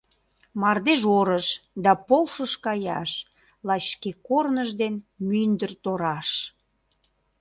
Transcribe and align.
Мардеж 0.61 1.01
орыш 1.19 1.47
да 1.83 1.91
полшыш 2.07 2.53
каяш 2.65 3.11
лач 3.67 3.83
шке 3.93 4.11
корныж 4.27 4.69
ден 4.81 4.93
мӱндыр 5.27 5.71
тораш. 5.83 6.29